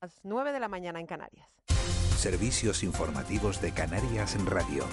[0.00, 1.48] Las 9 de la mañana en Canarias.
[2.18, 4.84] Servicios informativos de Canarias Radio.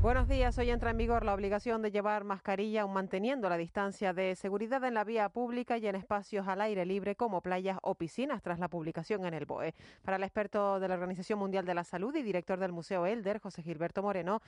[0.00, 0.56] Buenos días.
[0.58, 4.84] Hoy entra en vigor la obligación de llevar mascarilla aun manteniendo la distancia de seguridad
[4.84, 8.60] en la vía pública y en espacios al aire libre como playas o piscinas tras
[8.60, 9.74] la publicación en el BOE.
[10.04, 13.40] Para el experto de la Organización Mundial de la Salud y director del Museo Elder,
[13.40, 14.40] José Gilberto Moreno,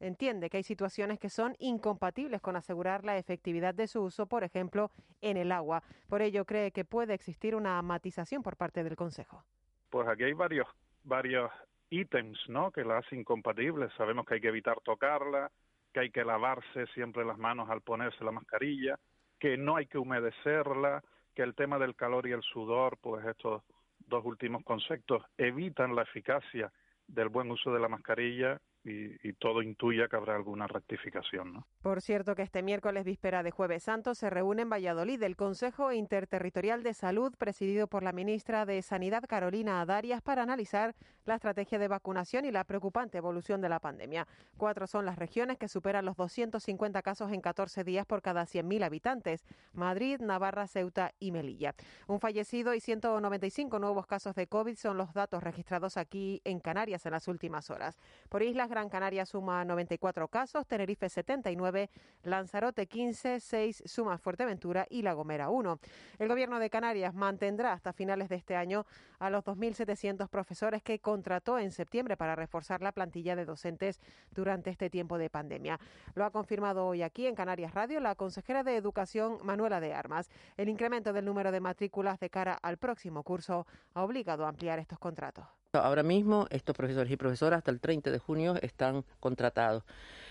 [0.00, 4.42] entiende que hay situaciones que son incompatibles con asegurar la efectividad de su uso, por
[4.42, 5.84] ejemplo, en el agua.
[6.08, 9.44] Por ello, cree que puede existir una matización por parte del Consejo.
[9.88, 10.66] Pues aquí hay varios
[11.06, 11.50] varios
[11.90, 12.70] ítems, ¿no?
[12.70, 13.88] Que la hacen incompatible.
[13.96, 15.50] Sabemos que hay que evitar tocarla,
[15.92, 18.98] que hay que lavarse siempre las manos al ponerse la mascarilla,
[19.38, 21.02] que no hay que humedecerla,
[21.34, 23.62] que el tema del calor y el sudor, pues estos
[23.98, 26.72] dos últimos conceptos evitan la eficacia
[27.06, 31.52] del buen uso de la mascarilla y, todo intuye que habrá alguna rectificación.
[31.52, 31.66] ¿no?
[31.82, 35.92] Por cierto que este miércoles víspera de Jueves Santo se reúne en Valladolid el Consejo
[35.92, 41.78] Interterritorial de Salud presidido por la ministra de Sanidad Carolina Adarias para analizar la estrategia
[41.78, 44.26] de vacunación y la preocupante evolución de la pandemia.
[44.56, 48.84] Cuatro son las regiones que superan los 250 casos en 14 días por cada 100.000
[48.84, 49.44] habitantes.
[49.72, 51.74] Madrid, Navarra, Ceuta y Melilla.
[52.06, 57.04] Un fallecido y 195 nuevos casos de COVID son los datos registrados aquí en Canarias
[57.06, 57.98] en las últimas horas.
[58.28, 61.88] Por islas Gran Canaria suma 94 casos, Tenerife 79,
[62.24, 65.80] Lanzarote 15, 6 suma Fuerteventura y La Gomera 1.
[66.18, 68.84] El Gobierno de Canarias mantendrá hasta finales de este año
[69.18, 73.98] a los 2.700 profesores que contrató en septiembre para reforzar la plantilla de docentes
[74.30, 75.80] durante este tiempo de pandemia.
[76.14, 80.28] Lo ha confirmado hoy aquí en Canarias Radio la consejera de Educación Manuela de Armas.
[80.58, 84.78] El incremento del número de matrículas de cara al próximo curso ha obligado a ampliar
[84.78, 85.46] estos contratos.
[85.80, 89.84] Ahora mismo estos profesores y profesoras hasta el 30 de junio están contratados.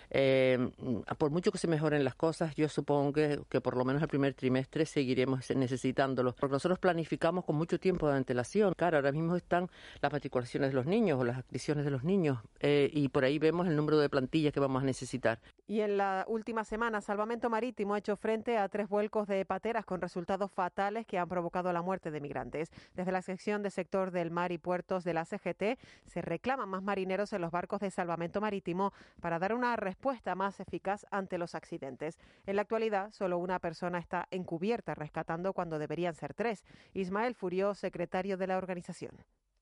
[0.09, 0.71] Eh,
[1.17, 4.07] por mucho que se mejoren las cosas, yo supongo que, que, por lo menos el
[4.07, 8.73] primer trimestre seguiremos necesitándolos, porque nosotros planificamos con mucho tiempo de antelación.
[8.75, 9.69] Claro, ahora mismo están
[10.01, 13.39] las matriculaciones de los niños o las adquisiciones de los niños eh, y por ahí
[13.39, 15.39] vemos el número de plantillas que vamos a necesitar.
[15.67, 19.85] Y en la última semana, Salvamento Marítimo ha hecho frente a tres vuelcos de pateras
[19.85, 22.71] con resultados fatales que han provocado la muerte de migrantes.
[22.93, 26.83] Desde la sección de sector del mar y puertos de la CGT se reclaman más
[26.83, 29.94] marineros en los barcos de salvamento marítimo para dar una respuesta
[30.35, 32.19] más eficaz ante los accidentes.
[32.45, 36.65] En la actualidad, solo una persona está encubierta rescatando cuando deberían ser tres.
[36.93, 39.15] Ismael Furió, secretario de la organización.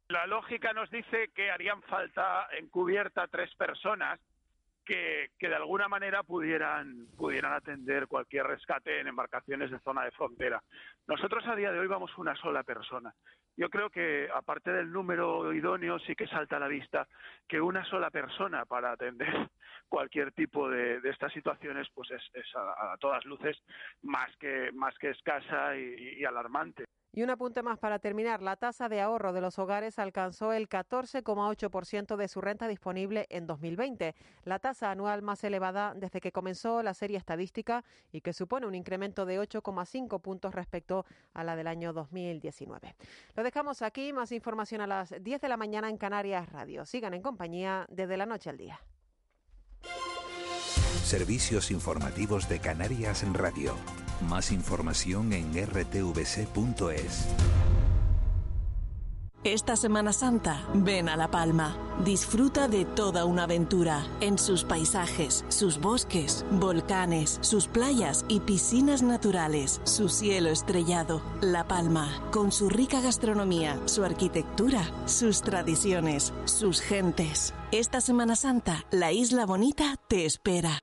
[0.10, 4.20] La lógica nos dice que harían falta encubierta tres personas
[4.86, 10.62] que, de alguna manera pudieran, pudieran atender cualquier rescate en embarcaciones de zona de frontera.
[11.08, 13.14] Nosotros a día de hoy vamos una sola persona.
[13.56, 17.08] Yo creo que, aparte del número idóneo, sí que salta a la vista
[17.48, 19.50] que una sola persona para atender
[19.90, 22.22] cualquier tipo de, estas situaciones, pues es,
[22.56, 23.58] a, todas luces
[24.02, 26.86] más que, más que escasa y alarmante.
[27.16, 28.42] Y un apunte más para terminar.
[28.42, 33.46] La tasa de ahorro de los hogares alcanzó el 14,8% de su renta disponible en
[33.46, 38.66] 2020, la tasa anual más elevada desde que comenzó la serie estadística y que supone
[38.66, 41.06] un incremento de 8,5 puntos respecto
[41.36, 42.96] a la del año 2019.
[43.36, 44.12] Lo dejamos aquí.
[44.12, 46.84] Más información a las 10 de la mañana en Canarias Radio.
[46.84, 48.80] Sigan en compañía desde la noche al día.
[51.04, 53.76] Servicios informativos de Canarias en Radio.
[54.28, 57.28] Más información en rtvc.es.
[59.46, 61.76] Esta Semana Santa, ven a La Palma.
[62.06, 69.04] Disfruta de toda una aventura en sus paisajes, sus bosques, volcanes, sus playas y piscinas
[69.04, 71.22] naturales, su cielo estrellado.
[71.42, 77.54] La Palma, con su rica gastronomía, su arquitectura, sus tradiciones, sus gentes.
[77.74, 80.83] Esta Semana Santa, la Isla Bonita te espera.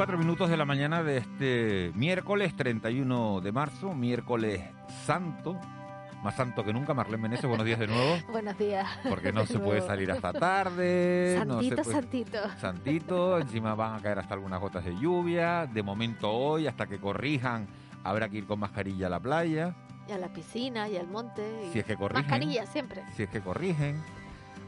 [0.00, 4.62] 4 minutos de la mañana de este miércoles 31 de marzo, miércoles
[5.04, 5.60] santo,
[6.24, 6.94] más santo que nunca.
[6.94, 8.16] Marlene Meneses, buenos días de nuevo.
[8.32, 8.88] buenos días.
[9.06, 11.36] Porque no se puede salir hasta tarde.
[11.36, 12.38] Santito, no se santito.
[12.58, 15.66] Santito, encima van a caer hasta algunas gotas de lluvia.
[15.66, 17.68] De momento hoy, hasta que corrijan,
[18.02, 19.76] habrá que ir con mascarilla a la playa.
[20.08, 21.42] Y a la piscina y al monte.
[21.74, 22.22] Si es que corrigen.
[22.22, 23.02] Mascarilla siempre.
[23.14, 24.02] Si es que corrigen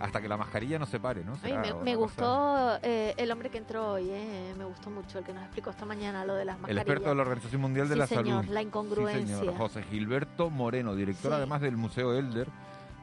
[0.03, 1.35] hasta que la mascarilla no se pare, ¿no?
[1.83, 5.45] me, gustó eh, el hombre que entró hoy, eh, me gustó mucho el que nos
[5.45, 6.83] explicó esta mañana lo de las mascarillas.
[6.83, 8.53] El experto de la Organización Mundial de la señor, Salud.
[8.53, 9.37] la incongruencia.
[9.37, 9.57] Sí, señor.
[9.57, 12.49] José Gilberto Moreno, director además del Museo Elder.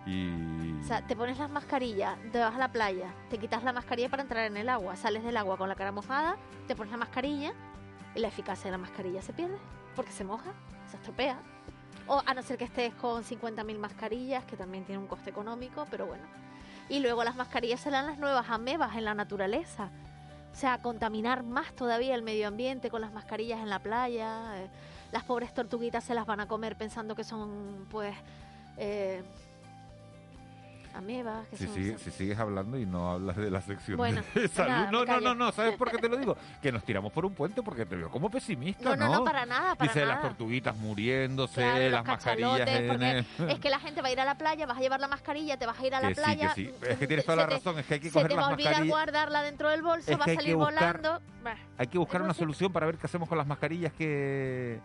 [0.05, 0.73] Y...
[0.81, 4.09] O sea, te pones las mascarillas, te vas a la playa, te quitas la mascarilla
[4.09, 6.35] para entrar en el agua, sales del agua con la cara mojada,
[6.67, 7.53] te pones la mascarilla
[8.13, 9.57] y la eficacia de la mascarilla se pierde
[9.95, 10.51] porque se moja,
[10.89, 11.39] se estropea.
[12.07, 15.85] O a no ser que estés con 50.000 mascarillas, que también tiene un coste económico,
[15.91, 16.23] pero bueno.
[16.89, 19.89] Y luego las mascarillas serán las nuevas amebas en la naturaleza.
[20.51, 24.57] O sea, contaminar más todavía el medio ambiente con las mascarillas en la playa.
[24.57, 24.67] Eh,
[25.11, 28.15] las pobres tortuguitas se las van a comer pensando que son, pues,
[28.77, 29.23] eh,
[30.93, 31.47] amebas.
[31.49, 33.97] Que si, si, sigues hablando y no hablas de la sección
[34.33, 34.91] de salud.
[34.91, 36.37] no, no, no, no, ¿sabes por qué te lo digo?
[36.61, 39.07] Que nos tiramos por un puente porque te veo como pesimista, ¿no?
[39.07, 42.67] No, no, para nada, para Dice las tortuguitas muriéndose, las mascarillas.
[42.69, 45.57] Es que la gente va a ir a la playa, vas a llevar la mascarilla,
[45.57, 46.53] te vas a ir a la playa.
[46.53, 48.71] Sí, Es que tienes toda la razón, es que hay que coger las mascarillas.
[48.71, 51.21] Se te va a olvidar guardarla dentro del bolso, va a salir volando.
[51.77, 54.79] Hay que buscar una solución para ver qué hacemos con las mascarillas que,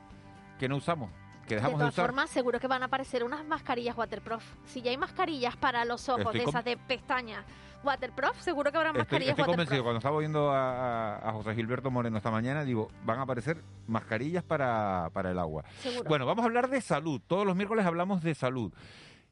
[0.58, 1.10] que no usamos
[1.48, 4.44] de todas formas, seguro que van a aparecer unas mascarillas waterproof.
[4.66, 7.44] Si ya hay mascarillas para los ojos, de esas de pestañas
[7.84, 12.16] waterproof, seguro que habrá mascarillas estoy, estoy convencido, cuando estaba oyendo a, José Gilberto Moreno
[12.16, 15.64] esta mañana, digo, van a aparecer mascarillas para, para el agua.
[16.06, 17.20] Bueno, vamos a hablar de salud.
[17.26, 18.72] Todos los miércoles hablamos de salud.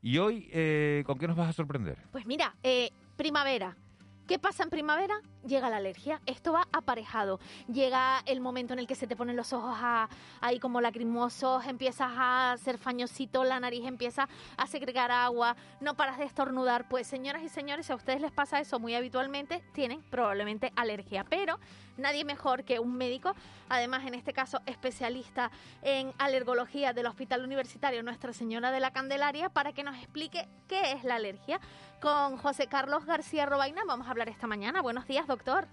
[0.03, 1.97] Y hoy, eh, ¿con qué nos vas a sorprender?
[2.11, 3.77] Pues mira, eh, primavera.
[4.27, 5.21] ¿Qué pasa en primavera?
[5.47, 6.21] Llega la alergia.
[6.27, 7.41] Esto va aparejado.
[7.67, 9.77] Llega el momento en el que se te ponen los ojos
[10.41, 16.19] ahí como lacrimosos, empiezas a ser fañosito, la nariz empieza a segregar agua, no paras
[16.19, 16.89] de estornudar.
[16.89, 21.25] Pues señoras y señores, si a ustedes les pasa eso muy habitualmente, tienen probablemente alergia.
[21.25, 21.59] Pero
[21.97, 23.35] nadie mejor que un médico,
[23.69, 25.51] además en este caso especialista
[25.83, 30.93] en alergología del Hospital Universitario Nuestra Señora de la Candelaria, para que nos explique qué
[30.93, 31.61] es la alergia.
[32.01, 34.83] Con José Carlos García Robaina vamos a hablar esta mañana.
[34.83, 35.67] Buenos días, doctor.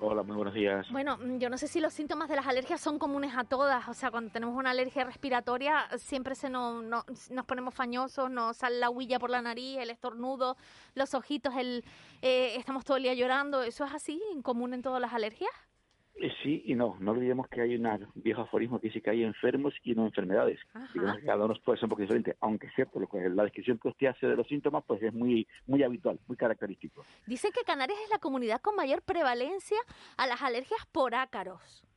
[0.00, 0.86] Hola, muy buenos días.
[0.90, 3.88] Bueno, mm, yo no sé si los síntomas de las alergias son comunes a todas.
[3.88, 8.78] O sea, cuando tenemos una alergia respiratoria, siempre se nos, nos ponemos fañosos, nos sale
[8.78, 10.56] la huilla por la nariz, el estornudo,
[10.94, 11.84] los ojitos, el,
[12.22, 13.62] eh, estamos todo el día llorando.
[13.62, 15.50] ¿Eso es así, común en todas las alergias?
[16.20, 16.96] Eh, sí y no.
[17.00, 20.58] No olvidemos que hay un viejo aforismo que dice que hay enfermos y no enfermedades.
[20.92, 23.44] Digamos que cada uno puede ser un poco diferente, aunque es cierto, lo que, la
[23.44, 27.04] descripción que usted hace de los síntomas pues es muy, muy habitual, muy característico.
[27.26, 29.78] Dicen que Canarias es la comunidad con mayor prevalencia
[30.16, 31.87] a las alergias por ácaros.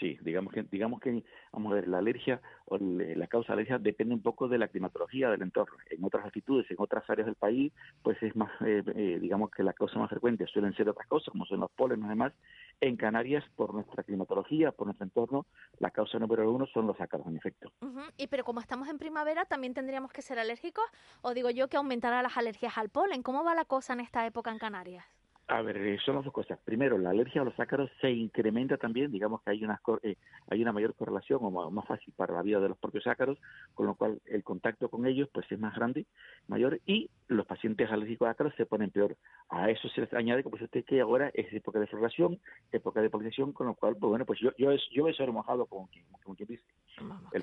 [0.00, 3.78] Sí, digamos que, digamos que, vamos a ver, la alergia o la causa de alergia
[3.78, 5.76] depende un poco de la climatología del entorno.
[5.90, 7.70] En otras altitudes, en otras áreas del país,
[8.02, 11.28] pues es más, eh, eh, digamos que la causa más frecuente suelen ser otras cosas,
[11.30, 12.32] como son los pólenes y demás.
[12.80, 15.44] En Canarias, por nuestra climatología, por nuestro entorno,
[15.80, 17.70] la causa número uno son los ácaros, en efecto.
[18.16, 20.84] Y pero como estamos en primavera, también tendríamos que ser alérgicos,
[21.20, 23.22] o digo yo que aumentará las alergias al polen.
[23.22, 25.04] ¿Cómo va la cosa en esta época en Canarias?
[25.50, 26.60] A ver, eh, son las dos cosas.
[26.64, 30.14] Primero, la alergia a los ácaros se incrementa también, digamos que hay una, eh,
[30.48, 33.36] hay una mayor correlación o más, fácil para la vida de los propios ácaros,
[33.74, 36.06] con lo cual el contacto con ellos pues es más grande,
[36.46, 39.16] mayor, y los pacientes alérgicos a ácaros se ponen peor.
[39.48, 42.38] A eso se les añade, como usted, que ahora es época de floración,
[42.70, 45.66] época de polinización, con lo cual, pues bueno, pues yo yo, yo he ser mojado
[45.66, 46.06] como quien,
[46.46, 46.62] dice.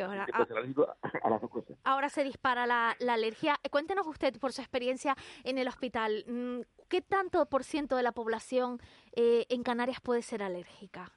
[0.01, 1.77] ahora, a, las dos cosas.
[1.83, 3.59] ahora se dispara la, la alergia.
[3.69, 8.11] Cuéntenos usted, por su experiencia en el hospital, mm, ¿qué tanto por ciento de la
[8.11, 8.79] población
[9.15, 11.11] eh, en Canarias puede ser alérgica?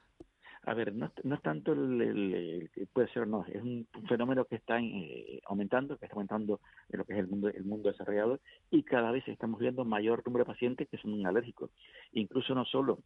[0.63, 5.41] A ver, no, es tanto el, puede ser no, es un, fenómeno que está eh,
[5.45, 6.59] aumentando, que está aumentando
[6.89, 10.21] en lo que es el mundo, el mundo desarrollado y cada vez estamos viendo mayor
[10.23, 11.71] número de pacientes que son alérgicos.
[12.11, 12.99] Incluso no solo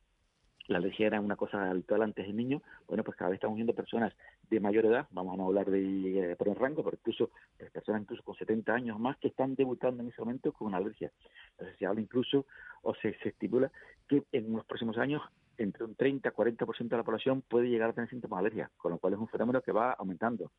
[0.68, 3.74] la alergia era una cosa habitual antes del niño, bueno, pues cada vez estamos viendo
[3.74, 4.14] personas
[4.50, 7.32] de mayor edad, vamos a no hablar de eh, por el rango, pero incluso
[7.72, 11.12] personas incluso con 70 años más que están debutando en ese momento con una alergia.
[11.52, 12.46] Entonces se habla incluso
[12.82, 13.72] o se, se estipula
[14.08, 15.22] que en los próximos años
[15.58, 18.92] entre un 30 40% de la población puede llegar a tener síntomas de alergia, con
[18.92, 20.52] lo cual es un fenómeno que va aumentando.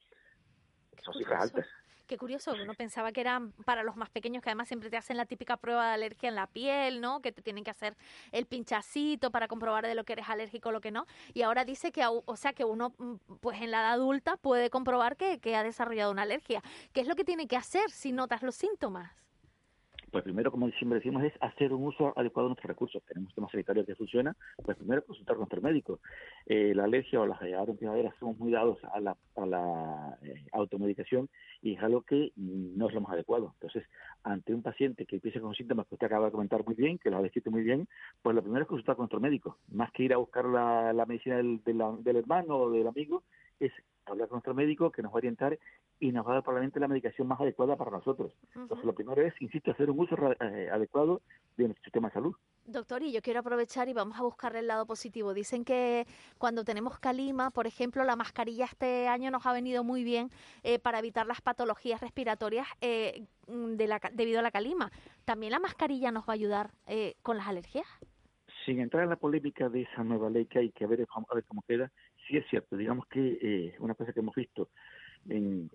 [1.02, 1.66] Son cifras altas.
[2.06, 5.16] Qué curioso, uno pensaba que eran para los más pequeños, que además siempre te hacen
[5.16, 7.20] la típica prueba de alergia en la piel, ¿no?
[7.20, 7.96] Que te tienen que hacer
[8.30, 11.06] el pinchacito para comprobar de lo que eres alérgico o lo que no.
[11.34, 14.70] Y ahora dice que, o sea, que uno, mm, pues en la edad adulta puede
[14.70, 16.62] comprobar que, que ha desarrollado una alergia.
[16.92, 19.25] ¿Qué es lo que tiene que hacer si notas los síntomas?
[20.16, 23.02] Pues primero, como siempre decimos, es hacer un uso adecuado de nuestros recursos.
[23.04, 26.00] Tenemos un sistema sanitario que funciona, pues primero consultar con nuestro médico.
[26.46, 30.18] Eh, la alergia o las ahora en primavera somos muy dados a la, a la
[30.22, 31.28] eh, automedicación
[31.60, 33.52] y es algo que no es lo más adecuado.
[33.56, 33.86] Entonces,
[34.22, 37.10] ante un paciente que empiece con síntomas que usted acaba de comentar muy bien, que
[37.10, 37.86] lo ha descrito muy bien,
[38.22, 39.58] pues lo primero es consultar con nuestro médico.
[39.70, 43.22] Más que ir a buscar la, la medicina del, del hermano o del amigo,
[43.60, 43.72] es
[44.12, 45.58] hablar con nuestro médico que nos va a orientar
[45.98, 48.32] y nos va a dar probablemente la medicación más adecuada para nosotros.
[48.54, 51.22] Entonces, lo primero es, insisto, hacer un uso eh, adecuado
[51.56, 52.34] de nuestro sistema de salud.
[52.66, 55.34] Doctor, y yo quiero aprovechar y vamos a buscar el lado positivo.
[55.34, 56.06] Dicen que
[56.38, 60.30] cuando tenemos calima, por ejemplo, la mascarilla este año nos ha venido muy bien
[60.62, 64.90] eh, para evitar las patologías respiratorias eh, de la, debido a la calima.
[65.24, 66.70] ¿También la mascarilla nos va a ayudar
[67.22, 67.86] con las alergias?
[68.66, 71.44] Sin entrar en la polémica de esa nueva ley que hay que ver, a ver
[71.44, 71.92] cómo queda,
[72.26, 72.76] sí es cierto.
[72.76, 74.70] Digamos que una cosa que hemos visto
[75.28, 75.70] en,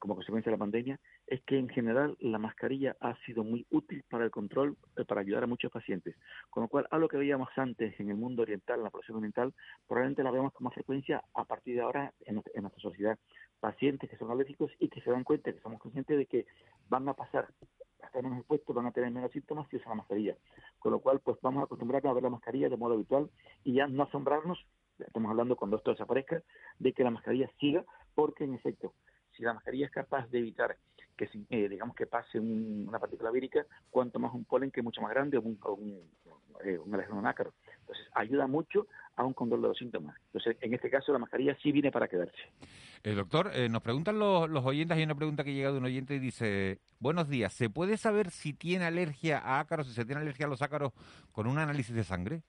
[0.00, 4.02] como consecuencia de la pandemia es que en general la mascarilla ha sido muy útil
[4.10, 6.16] para el control, eh, para ayudar a muchos pacientes.
[6.50, 9.54] Con lo cual, algo que veíamos antes en el mundo oriental, en la población oriental,
[9.86, 13.18] probablemente la vemos con más frecuencia a partir de ahora en, en nuestra sociedad.
[13.60, 16.46] Pacientes que son alérgicos y que se dan cuenta, que somos conscientes de que
[16.88, 17.46] van a pasar
[18.06, 20.36] estar menos expuestos, van a tener menos síntomas si usan la mascarilla.
[20.78, 23.30] Con lo cual, pues vamos a acostumbrarnos a ver la mascarilla de modo habitual
[23.64, 24.64] y ya no asombrarnos,
[24.98, 26.42] estamos hablando cuando esto desaparezca,
[26.78, 28.94] de que la mascarilla siga porque en efecto,
[29.36, 30.76] si la mascarilla es capaz de evitar
[31.16, 35.00] que eh, digamos que pase una partícula vírica, cuanto más un polen que es mucho
[35.02, 36.10] más grande o un, un,
[36.64, 36.78] eh,
[37.82, 38.86] Entonces, ayuda mucho
[39.16, 40.16] a un control de los síntomas.
[40.26, 42.40] Entonces, en este caso, la mascarilla sí viene para quedarse.
[43.04, 45.84] Eh, doctor, eh, nos preguntan los, los oyentes, hay una pregunta que llega de un
[45.84, 50.04] oyente y dice, buenos días, ¿se puede saber si tiene alergia a ácaros, si se
[50.04, 50.92] tiene alergia a los ácaros
[51.32, 52.42] con un análisis de sangre?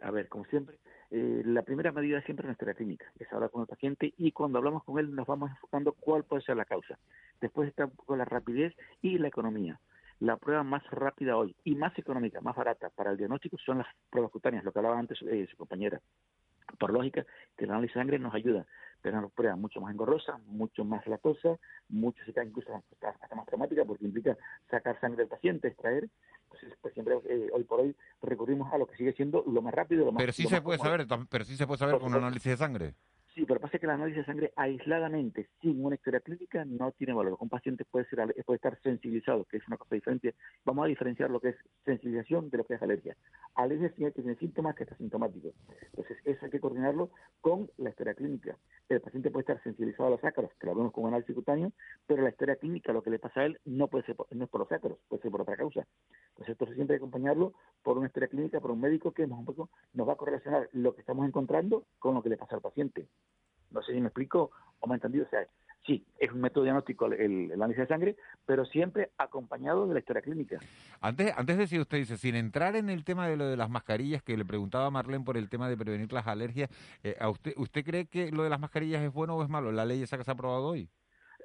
[0.00, 0.78] A ver, como siempre,
[1.10, 4.56] eh, la primera medida siempre es nuestra clínica, es hablar con el paciente y cuando
[4.56, 6.98] hablamos con él nos vamos enfocando cuál puede ser la causa.
[7.40, 9.78] Después está un poco la rapidez y la economía.
[10.22, 13.88] La prueba más rápida hoy y más económica, más barata para el diagnóstico son las
[14.08, 16.00] pruebas cutáneas, lo que hablaba antes eh, su compañera.
[16.78, 17.26] Por lógica,
[17.56, 18.64] que el análisis de sangre nos ayuda,
[19.00, 24.04] pero una prueba mucho más engorrosa, mucho más latosa, mucho incluso hasta más traumática porque
[24.04, 24.36] implica
[24.70, 26.08] sacar sangre del paciente, extraer
[26.48, 29.74] pues, pues, siempre eh, hoy por hoy recurrimos a lo que sigue siendo lo más
[29.74, 32.18] rápido, lo más Pero sí se puede saber, pero sí se puede saber con un
[32.18, 32.94] análisis de sangre.
[33.34, 37.14] Sí, pero pasa que el análisis de sangre aisladamente, sin una historia clínica, no tiene
[37.14, 37.38] valor.
[37.40, 40.34] Un paciente puede, ser, puede estar sensibilizado, que es una cosa diferente.
[40.66, 43.16] Vamos a diferenciar lo que es sensibilización de lo que es alergia.
[43.54, 45.54] Alergia es que tiene síntomas que está sintomático.
[45.80, 47.10] Entonces, eso hay que coordinarlo
[47.40, 48.58] con la historia clínica.
[48.90, 51.72] El paciente puede estar sensibilizado a los ácaros, que lo vemos con análisis cutáneo,
[52.06, 54.50] pero la historia clínica, lo que le pasa a él, no puede ser no es
[54.50, 55.86] por los ácaros, puede ser por otra causa.
[56.32, 59.70] Entonces, esto siempre hay que acompañarlo por una historia clínica, por un médico que poco
[59.94, 63.08] nos va a correlacionar lo que estamos encontrando con lo que le pasa al paciente.
[63.72, 64.50] No sé si me explico
[64.80, 65.24] o me he entendido.
[65.24, 65.46] O sea,
[65.86, 70.22] sí, es un método diagnóstico el, análisis de sangre, pero siempre acompañado de la historia
[70.22, 70.58] clínica.
[71.00, 74.22] Antes, antes decía usted, dice, sin entrar en el tema de lo de las mascarillas,
[74.22, 76.70] que le preguntaba a Marlene por el tema de prevenir las alergias,
[77.02, 79.72] eh, ¿a usted, ¿usted cree que lo de las mascarillas es bueno o es malo?
[79.72, 80.88] ¿La ley esa que se ha aprobado hoy?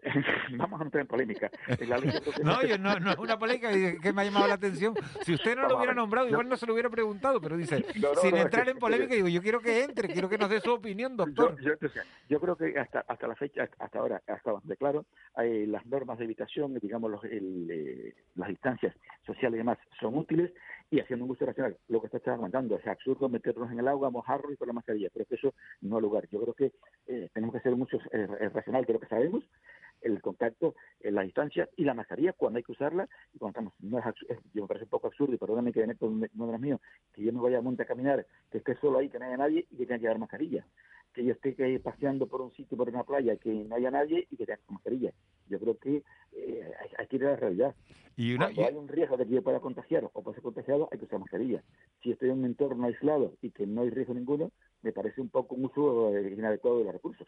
[0.58, 1.52] vamos a entrar en polémica.
[2.44, 4.94] no, yo no, no es una polémica que me ha llamado la atención.
[5.24, 7.86] Si usted no lo hubiera nombrado, igual no se lo hubiera preguntado, pero dice,
[8.22, 11.16] sin entrar en polémica, digo, yo quiero que entre, quiero que nos dé su opinión,
[11.16, 11.58] doctor.
[12.30, 16.18] Yo, creo que hasta hasta la fecha, hasta ahora, hasta donde claro, hay las normas
[16.18, 20.52] de evitación, digamos, los, eh, las distancias sociales y demás son útiles
[20.90, 21.78] y haciendo un uso racional.
[21.90, 24.74] Lo que usted estaba comentando, es absurdo meternos en el agua, mojarlo y con la
[24.74, 26.28] mascarilla, pero que eso no es lugar.
[26.32, 26.72] Yo creo que
[27.08, 29.44] eh, tenemos que un uso eh, racional de lo que sabemos
[30.02, 33.74] el contacto, en la distancia y la mascarilla cuando hay que usarla y cuando estamos.
[33.80, 34.06] No es,
[34.54, 36.80] yo me parece un poco absurdo y perdóname que meto uno de los míos,
[37.14, 39.38] que yo me vaya a monte a caminar, que esté solo ahí, que no haya
[39.38, 40.66] nadie y que tenga que llevar mascarilla.
[41.14, 44.38] Que yo esté paseando por un sitio, por una playa, que no haya nadie y
[44.38, 45.12] que tenga mascarilla.
[45.50, 47.76] Yo creo que eh, hay, que ir a la realidad.
[48.16, 51.00] Y Cuando hay un riesgo de que yo pueda contagiar o pueda ser contagiado, hay
[51.00, 51.64] que usar mascarilla.
[52.04, 54.52] Si estoy en un entorno aislado y que no hay riesgo ninguno,
[54.82, 57.28] me parece un poco un uso eh, inadecuado de los recursos.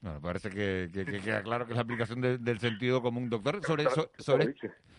[0.00, 3.28] Bueno, parece que, queda claro que es la aplicación del sentido común.
[3.28, 3.84] Doctor, sobre,
[4.18, 4.54] sobre,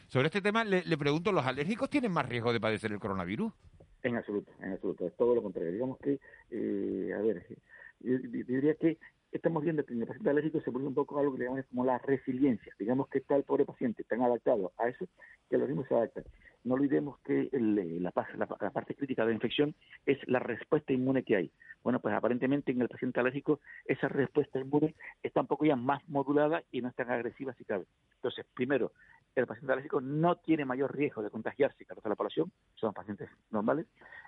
[0.07, 3.53] sobre este tema le, pregunto, ¿los alérgicos tienen más riesgo de padecer el coronavirus?
[4.03, 5.71] En absoluto, en absoluto, es todo lo contrario.
[5.71, 6.19] Digamos que,
[6.51, 7.45] eh, a ver,
[8.01, 8.97] yo diría que
[9.31, 11.85] estamos viendo que en el paciente alérgico se produce un poco algo que llamamos como
[11.85, 12.73] la resiliencia.
[12.79, 15.07] Digamos que está el pobre paciente tan adaptado a eso
[15.49, 16.23] que los mismos se adaptan.
[16.63, 21.51] No olvidemos que la, parte crítica de la infección es la respuesta inmune que hay.
[21.83, 26.07] Bueno, pues aparentemente en el paciente alérgico esa respuesta inmune está un poco ya más
[26.09, 27.85] modulada y no es tan agresiva si cabe.
[28.15, 28.91] Entonces, primero,
[29.35, 33.29] el paciente alérgico no tiene mayor riesgo de contagiarse que el la población, son pacientes
[33.51, 33.85] normales,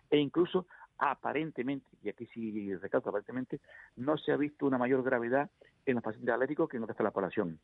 [0.10, 0.68] e incluso
[1.02, 3.60] aparentemente, y aquí sí recalco aparentemente,
[3.96, 5.50] no se ha visto una mayor gravedad
[5.86, 7.60] en los pacientes alérgicos que en el resto de la población.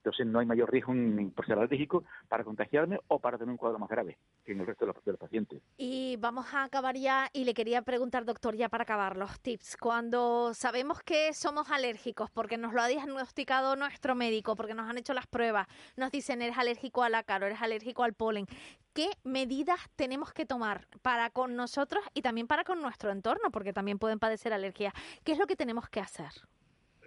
[0.00, 3.58] Entonces no hay mayor riesgo en, por ser alérgico para contagiarme o para tener un
[3.58, 5.60] cuadro más grave que en el resto de los, pacientes.
[5.76, 9.76] Y vamos a acabar ya y le quería preguntar, doctor, ya para acabar los tips.
[9.76, 14.96] Cuando sabemos que somos alérgicos porque nos lo ha diagnosticado nuestro médico, porque nos han
[14.96, 15.66] hecho las pruebas,
[15.96, 18.46] nos dicen eres alérgico al ácaro, eres alérgico al polen,
[18.94, 23.50] ¿qué medidas tenemos que tomar para con nosotros y también para con nuestro entorno?
[23.50, 24.94] Porque también pueden padecer alergia.
[25.24, 26.30] ¿Qué es lo que tenemos que hacer?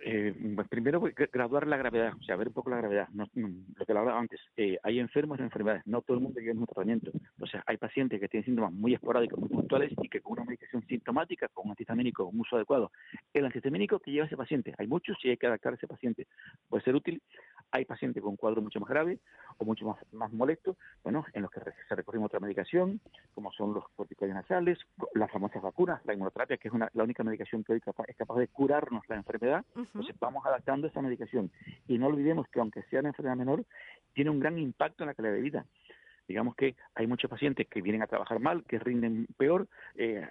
[0.06, 3.08] Eh, pues primero, graduar la gravedad, o sea, ver un poco la gravedad.
[3.14, 6.60] No, lo que hablaba antes, eh, hay enfermos de enfermedades, no todo el mundo lleva
[6.60, 7.12] un tratamiento.
[7.40, 10.44] O sea, hay pacientes que tienen síntomas muy esporádicos, muy puntuales y que con una
[10.44, 12.92] medicación sintomática, con un antihistamínico, un uso adecuado,
[13.34, 16.28] el antihistamínico que lleva ese paciente, hay muchos y hay que adaptar a ese paciente.
[16.68, 17.22] Puede ser útil.
[17.72, 19.20] Hay pacientes con un cuadro mucho más grave
[19.58, 23.00] o mucho más, molesto, bueno, en los que se recurrimos a otra medicación,
[23.34, 24.78] como son los corticoides nasales,
[25.16, 28.38] las famosas vacunas, la inmunoterapia, que es una, la única medicación que hoy es capaz
[28.38, 31.52] de curarnos la enfermedad entonces vamos adaptando esa medicación.
[31.88, 33.66] Y no olvidemos que aunque sea una enfermedad menor,
[34.14, 35.66] tiene un gran impacto en la calidad de vida.
[36.28, 39.68] Digamos que hay muchos pacientes que vienen a trabajar mal, que rinden peor.
[39.96, 40.28] Eh,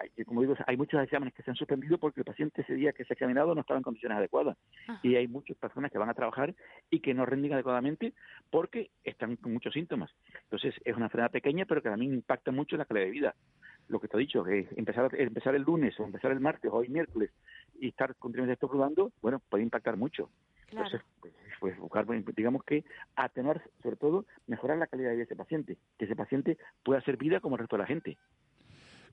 [0.00, 2.92] hay, como digo, hay muchos exámenes que se han suspendido porque el paciente ese día
[2.92, 4.56] que se ha examinado no estaba en condiciones adecuadas.
[5.02, 6.54] Y hay muchas personas que van a trabajar
[6.90, 8.14] y que no rinden adecuadamente
[8.50, 10.10] porque están con muchos síntomas.
[10.44, 13.34] Entonces, es una enfermedad pequeña, pero que también impacta mucho en la calidad de vida
[13.92, 16.76] lo que te he dicho, que empezar, empezar el lunes o empezar el martes o
[16.76, 17.30] hoy miércoles
[17.78, 20.30] y estar continuamente estornudando, bueno, puede impactar mucho.
[20.70, 22.84] Entonces, pues, pues, buscar, digamos que
[23.14, 27.00] atenuar, sobre todo, mejorar la calidad de vida de ese paciente, que ese paciente pueda
[27.00, 28.18] hacer vida como el resto de la gente.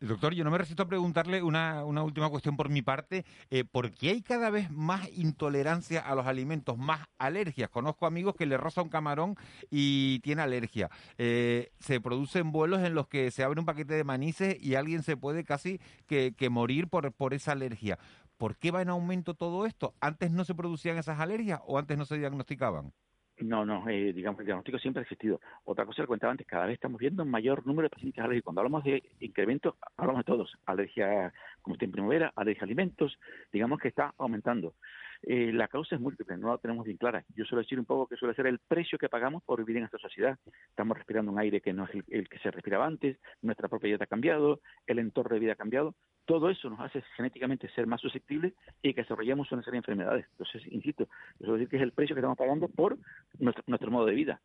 [0.01, 3.25] Doctor, yo no me resisto a preguntarle una, última cuestión por mi parte.
[3.49, 7.69] Eh, ¿Por qué hay cada vez más intolerancia a los alimentos, más alergias?
[7.69, 9.35] Conozco amigos que le roza un camarón
[9.69, 10.89] y tiene alergia.
[11.17, 15.03] Eh, se producen vuelos en los que se abre un paquete de manices y alguien
[15.03, 17.99] se puede casi que, morir por esa alergia.
[18.37, 19.95] ¿Por qué va en aumento todo esto?
[19.99, 22.93] ¿Antes no se producían esas alergias o antes no se diagnosticaban?
[23.41, 25.39] No, no, eh, digamos, el diagnóstico siempre ha existido.
[25.63, 28.45] Otra cosa que comentaba antes, cada vez estamos viendo un mayor número de pacientes alérgicos.
[28.45, 30.57] Cuando hablamos de incremento, hablamos de todos.
[30.65, 33.17] Alergia, como está en primavera, alergia a alimentos,
[33.51, 34.73] digamos que está aumentando.
[35.21, 37.23] Eh, la causa es múltiple, no la tenemos bien clara.
[37.35, 39.83] Yo suelo decir un poco que suele ser el precio que pagamos por vivir en
[39.83, 40.37] esta sociedad.
[40.69, 44.05] Estamos respirando un aire que no es el, que se respiraba antes, nuestra propia dieta
[44.05, 45.95] ha cambiado, el entorno de vida ha cambiado.
[46.29, 50.27] Todo eso nos hace genéticamente ser más susceptibles y que desarrollemos una serie de enfermedades.
[50.33, 51.07] Entonces, insisto,
[51.39, 52.99] suelo decir que es el precio que estamos pagando por
[53.39, 54.39] nuestro modo de vida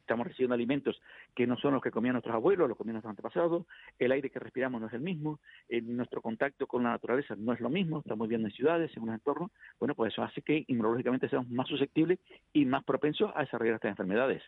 [0.00, 1.00] estamos recibiendo alimentos
[1.36, 3.64] que no son los que comían nuestros abuelos, los comían nuestros antepasados,
[3.96, 5.38] el aire que respiramos no es el mismo,
[5.84, 9.14] nuestro contacto con la naturaleza no es lo mismo, estamos viviendo en ciudades, en un
[9.14, 12.18] entorno, bueno, pues eso hace que inmunológicamente seamos más susceptibles
[12.52, 14.42] y más propensos a desarrollar estas enfermedades.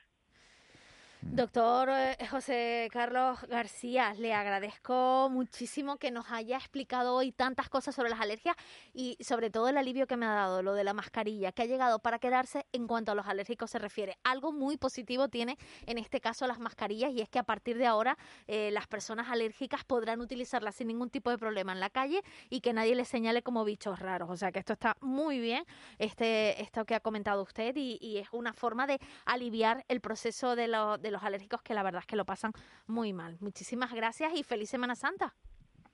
[1.24, 7.94] Doctor eh, José Carlos García, le agradezco muchísimo que nos haya explicado hoy tantas cosas
[7.94, 8.56] sobre las alergias
[8.92, 11.66] y sobre todo el alivio que me ha dado, lo de la mascarilla, que ha
[11.66, 14.18] llegado para quedarse en cuanto a los alérgicos se refiere.
[14.24, 15.56] Algo muy positivo tiene
[15.86, 19.28] en este caso las mascarillas y es que a partir de ahora eh, las personas
[19.30, 23.08] alérgicas podrán utilizarlas sin ningún tipo de problema en la calle y que nadie les
[23.08, 24.28] señale como bichos raros.
[24.28, 25.64] O sea que esto está muy bien,
[25.98, 30.68] este, esto que ha comentado usted y, es una forma de aliviar el proceso de,
[30.68, 32.52] lo, de los alérgicos que la verdad es que lo pasan
[32.86, 33.36] muy mal.
[33.40, 35.34] Muchísimas gracias y feliz Semana Santa.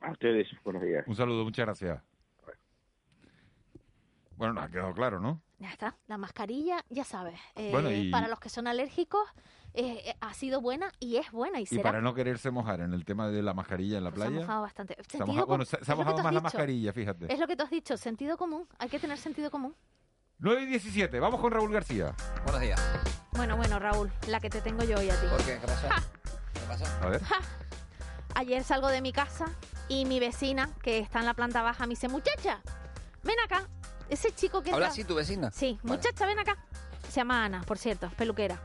[0.01, 1.05] A ustedes, buenos días.
[1.07, 2.03] Un saludo, muchas gracias.
[4.37, 5.43] Bueno, nos ha quedado claro, ¿no?
[5.59, 9.21] Ya está, la mascarilla, ya sabes, eh, para los que son alérgicos
[9.75, 11.61] eh, eh, ha sido buena y es buena.
[11.61, 14.31] Y, y para no quererse mojar en el tema de la mascarilla en la playa.
[14.31, 14.97] Se ha mojado bastante.
[15.09, 17.33] Se ha mojado, bueno, se, ha mojado más la mascarilla, fíjate.
[17.33, 18.69] Es lo que tú has dicho, sentido común.
[18.79, 19.75] Hay que tener sentido común.
[20.39, 22.15] 9 y 17, vamos con Raúl García.
[22.45, 23.18] Buenos días.
[23.39, 25.29] Bueno, bueno, Raúl, la que te tengo yo hoy a ti.
[25.29, 25.61] ¿Por qué?
[25.61, 25.87] ¿Qué pasó?
[26.53, 26.99] ¿Qué pasa?
[27.01, 27.23] A ver.
[28.35, 29.47] Ayer salgo de mi casa
[29.87, 32.61] y mi vecina, que está en la planta baja, me dice, muchacha,
[33.23, 33.69] ven acá.
[34.09, 34.73] Ese chico que...
[34.73, 35.53] ¿Habla así tu vecina?
[35.53, 36.57] Sí, muchacha, ven acá.
[37.09, 38.61] Se llama Ana, por cierto, peluquera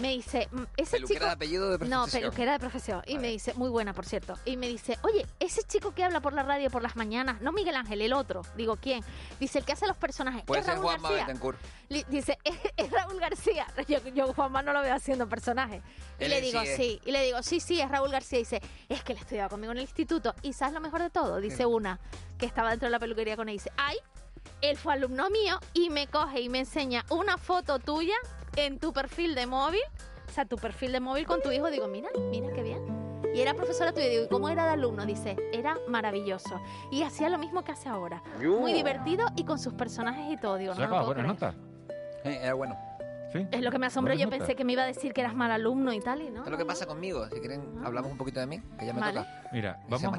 [0.00, 1.26] me dice, mm, ese ¿Peluquera chico...
[1.26, 2.00] de apellido de profesión?
[2.00, 3.02] No, peluquera de profesión.
[3.06, 4.34] Y me dice, muy buena, por cierto.
[4.44, 7.52] Y me dice, oye, ese chico que habla por la radio por las mañanas, no
[7.52, 8.42] Miguel Ángel, el otro.
[8.56, 9.04] Digo, ¿quién?
[9.38, 10.42] Dice, el que hace los personajes.
[10.44, 12.04] Puede es ser Raúl Juanma García.
[12.08, 12.38] Dice,
[12.76, 13.66] es, Raúl García.
[13.88, 15.82] Yo, yo Juanma no lo veo haciendo personaje.
[16.18, 17.00] Y le digo, sí.
[17.04, 18.38] Y le digo, sí, sí, es Raúl García.
[18.38, 20.34] Y dice, es que él estudiaba conmigo en el instituto.
[20.42, 21.40] Y ¿sabes lo mejor de todo?
[21.40, 21.98] Dice una
[22.38, 23.54] que estaba dentro de la peluquería con él.
[23.56, 23.96] Dice, ay,
[24.62, 28.16] él fue alumno mío y me coge y me enseña una foto tuya
[28.56, 29.82] en tu perfil de móvil
[30.30, 32.80] o sea, tu perfil de móvil con tu hijo, digo, mira, mira qué bien.
[33.34, 35.04] Y era profesora tuya, digo, ¿y cómo era de alumno?
[35.04, 36.60] Dice, era maravilloso.
[36.92, 38.22] Y hacía lo mismo que hace ahora.
[38.38, 40.56] Muy divertido y con sus personajes y todo.
[40.56, 41.54] Digo, no, no buena nota.
[42.22, 42.78] era bueno.
[43.32, 43.44] ¿Sí?
[43.50, 44.14] Es lo que me asombró.
[44.14, 46.44] Yo pensé que me iba a decir que eras mal alumno y tal, y no.
[46.44, 47.28] Es lo que pasa conmigo.
[47.28, 47.86] Si quieren, ah.
[47.86, 49.26] hablamos un poquito de mí, que ya me toca.
[49.52, 50.18] Mira, vamos.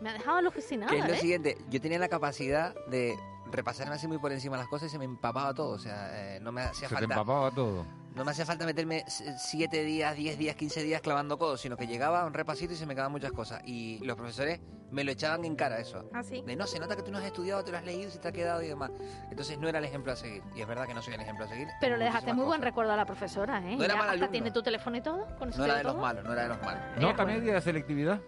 [0.00, 0.92] Me ha dejado alucinada.
[0.92, 1.18] Que es lo ¿eh?
[1.18, 1.58] siguiente.
[1.68, 3.16] Yo tenía la capacidad de
[3.50, 5.70] repasarme así muy por encima las cosas y se me empapaba todo.
[5.70, 7.14] O sea, eh, no me hacía Se te falta.
[7.14, 7.84] empapaba todo.
[8.14, 11.86] No me hacía falta meterme 7 días, 10 días, 15 días clavando codos, sino que
[11.86, 13.62] llegaba a un repasito y se me quedaban muchas cosas.
[13.64, 16.08] Y los profesores me lo echaban en cara eso.
[16.12, 16.42] ¿Ah, sí?
[16.44, 18.26] De no, se nota que tú no has estudiado, te lo has leído, se te
[18.26, 18.90] ha quedado y demás.
[19.30, 20.42] Entonces no era el ejemplo a seguir.
[20.56, 21.68] Y es verdad que no soy el ejemplo a seguir.
[21.80, 22.64] Pero le dejaste muy buen cosas.
[22.64, 23.76] recuerdo a la profesora, ¿eh?
[23.76, 24.30] No era mal hasta alumno.
[24.30, 25.26] tiene tu teléfono y todo.
[25.38, 26.02] ¿Con No te era de los todo?
[26.02, 26.82] malos, no era de los malos.
[26.98, 28.20] ¿Nota media de selectividad?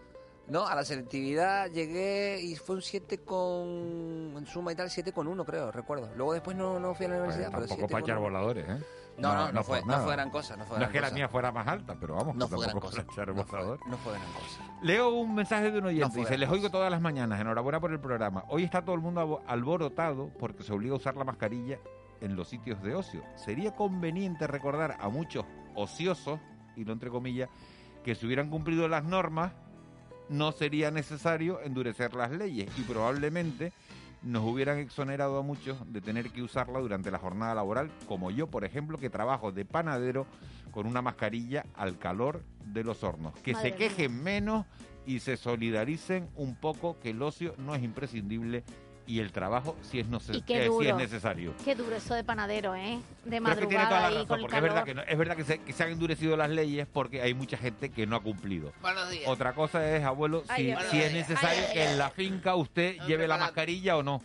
[0.51, 3.69] No, a la selectividad llegué y fue un 7 con.
[4.37, 6.11] En suma y tal, 7 con 1, creo, recuerdo.
[6.17, 8.23] Luego después no, no fui a la universidad, pero Tampoco 7 para echar 1.
[8.23, 8.85] voladores, ¿eh?
[9.19, 10.57] No, no, no, fue, por no fue gran cosa.
[10.57, 11.15] No, fue No es que la cosa.
[11.15, 13.03] mía fuera más alta, pero vamos, No fue gran tampoco cosa.
[13.05, 13.79] No fue-.
[13.87, 14.79] No fue gran cosa.
[14.83, 16.07] Leo un mensaje de un oyente.
[16.07, 16.57] No fue Dice, les cosa.
[16.59, 17.39] oigo todas las mañanas.
[17.41, 18.45] Enhorabuena por el programa.
[18.49, 21.79] Hoy está todo el mundo alborotado porque se obliga a usar la mascarilla
[22.21, 23.23] en los sitios de ocio.
[23.37, 26.41] Sería conveniente recordar a muchos ociosos,
[26.75, 27.49] y lo entre comillas,
[28.03, 29.53] que si hubieran cumplido las normas,
[30.31, 33.73] no sería necesario endurecer las leyes y probablemente
[34.23, 38.47] nos hubieran exonerado a muchos de tener que usarla durante la jornada laboral, como yo,
[38.47, 40.27] por ejemplo, que trabajo de panadero
[40.71, 43.35] con una mascarilla al calor de los hornos.
[43.41, 44.67] Que Madre se quejen menos
[45.05, 48.63] y se solidaricen un poco que el ocio no es imprescindible
[49.11, 50.89] y el trabajo sí es, no qué eh, duro.
[50.89, 51.55] es necesario.
[51.65, 53.01] Qué duro eso de panadero, ¿eh?
[53.25, 54.87] De madrugada la ahí razón, con el porque es verdad, calor.
[54.87, 57.57] que, no- es verdad que, se, que se han endurecido las leyes porque hay mucha
[57.57, 58.73] gente que no ha cumplido.
[58.81, 59.25] Buenos días.
[59.27, 63.27] Otra cosa es, abuelo, Ay, si, si es necesario que en la finca usted lleve
[63.27, 64.23] la mascarilla o no.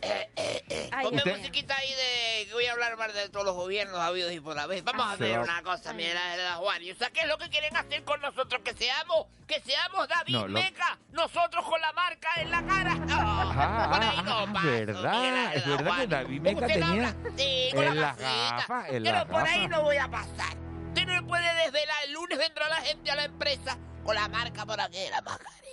[0.91, 1.37] Ay, Ponme Dios mío.
[1.37, 4.55] musiquita ahí de que voy a hablar más de todos los gobiernos habidos y por
[4.55, 4.83] la vez.
[4.83, 5.43] Vamos a Se ver va.
[5.43, 5.97] una cosa, Ay.
[5.97, 6.81] mira, Juan.
[6.83, 8.61] ¿Y qué es lo que quieren hacer con nosotros?
[8.63, 12.97] Que seamos, que seamos David No, lo- Meca, nosotros con la marca en la cara.
[13.55, 18.17] No, Ah, ahí paso, verdad, es verdad que David Meca tenía sí, en la las
[18.17, 18.55] gafita.
[18.57, 19.69] gafas, Pero las por ahí gafas.
[19.69, 20.57] no voy a pasar.
[20.87, 21.95] Usted no puede desvelar.
[22.05, 25.64] El lunes vendrá la gente a la empresa con la marca por aquí, la mascarilla.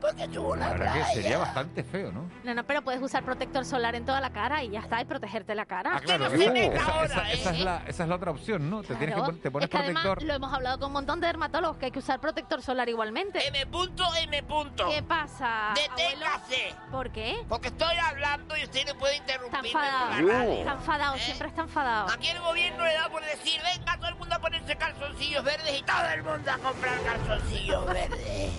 [0.00, 2.30] Porque La la verdad que sería bastante feo, ¿no?
[2.42, 5.04] No, no, pero puedes usar protector solar en toda la cara y ya está, y
[5.04, 5.90] protegerte la cara.
[5.94, 7.34] Ah, claro, no se esa, meta esa- ahora, esa- ¿eh?
[7.34, 8.82] esa es la, esa es la otra opción, ¿no?
[8.82, 10.26] Te, tienes que, pon- te pones es que además protector.
[10.28, 13.46] lo hemos hablado con un montón de dermatólogos que hay que usar protector solar igualmente.
[13.46, 14.88] M punto, M punto.
[14.88, 15.74] ¿Qué pasa?
[15.74, 16.74] Deténgase.
[16.90, 17.36] ¿Por qué?
[17.48, 19.68] Porque estoy hablando y usted no puede Está interrumpirme.
[19.68, 20.52] enfadado.
[20.52, 21.18] Está enfadado, ¿Eh?
[21.20, 22.08] siempre está enfadado.
[22.10, 25.78] Aquí el gobierno le da por decir, venga todo el mundo a ponerse calzoncillos verdes
[25.78, 28.50] y todo el mundo a comprar calzoncillos verdes.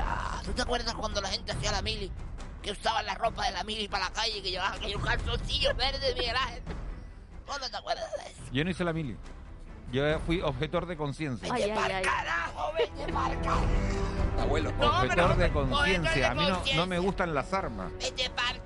[0.00, 2.10] Ah, ¿Tú te acuerdas cuando la gente hacía la mili?
[2.62, 5.76] Que usaban la ropa de la mili para la calle y que llevaban aquellos calzoncillos
[5.76, 6.62] verdes, Miguel Ángel.
[7.46, 8.42] ¿No no te acuerdas de eso?
[8.52, 9.16] Yo no hice la mili.
[9.92, 11.52] Yo fui objetor de conciencia.
[11.52, 12.02] Vete ay.
[12.02, 13.64] carajo, vete pa'l carajo.
[14.40, 14.72] Abuelo.
[14.80, 16.30] Objetor de conciencia.
[16.30, 17.92] A mí no, no me gustan las armas.
[18.00, 18.63] Vete sea,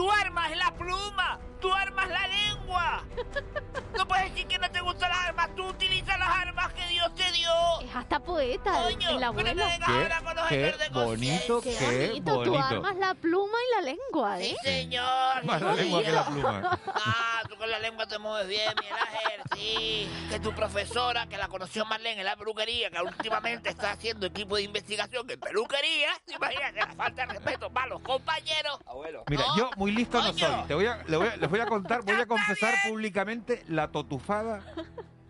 [0.00, 3.04] tú armas la pluma, tú armas la lengua.
[3.98, 7.14] No puedes decir que no te gustan las armas, tú utilizas las armas que Dios
[7.14, 7.50] te dio.
[7.82, 9.54] Es hasta poeta Coño, el pero abuelo.
[9.56, 12.64] no vengas Qué, ahora con los qué de bonito, Qué qué bonito, tú bonito.
[12.66, 14.56] armas la pluma y la lengua, Sí, ¿eh?
[14.64, 15.44] señor.
[15.44, 16.78] Más la lengua que la pluma.
[16.94, 20.08] Ah, tú con la lengua te mueves bien, Miguel Ángel, sí.
[20.30, 24.56] Que tu profesora, que la conoció Marlene en la peluquería, que últimamente está haciendo equipo
[24.56, 28.78] de investigación en peluquería, imagínate la falta de respeto para los compañeros.
[28.86, 29.24] Abuelo.
[29.28, 30.66] Mira, No, yo muy listo no soy.
[30.66, 32.92] Te voy a, le voy a- les voy a contar, voy a confesar bien.
[32.94, 34.64] públicamente la totufada,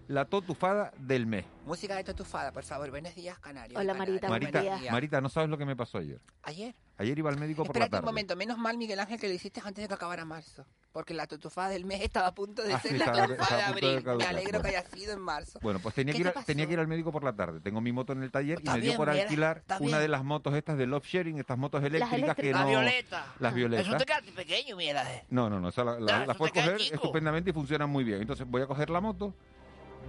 [0.06, 1.44] la totufada del mes.
[1.66, 2.90] Música de totufada, por favor.
[2.90, 3.78] Buenos días, Canarios.
[3.80, 4.92] Hola, Marita, Marita, buenos días.
[4.92, 6.20] Marita, no sabes lo que me pasó ayer.
[6.44, 6.74] Ayer.
[6.96, 8.06] Ayer iba al médico por la Espérate un tarde.
[8.06, 10.64] momento, menos mal, Miguel Ángel, que lo hiciste antes de que acabara marzo.
[10.92, 13.26] Porque la totufada del mes estaba a punto de Ah, ser sí, la estaba-
[13.56, 14.02] de abril.
[14.04, 14.62] Me alegro bueno.
[14.62, 15.60] que haya sido en marzo.
[15.62, 16.68] Bueno, pues tenía ¿Qué que, ir, te a- tenía pasó?
[16.68, 17.60] que ir al médico por la tarde.
[17.60, 19.98] Tengo mi moto en el taller y Está me dio por mira, alquilar una bien.
[20.00, 22.58] de las motos estas de love sharing, estas motos eléctricas que no...
[22.58, 23.34] La violeta.
[23.38, 23.86] Las violetas.
[23.86, 25.22] Eso te queda pequeño, Ángel.
[25.30, 26.96] No, no, no, esa la, la- Ah, puedes coger chico.
[26.96, 28.20] estupendamente y funcionan muy bien.
[28.20, 29.32] Entonces voy a coger la moto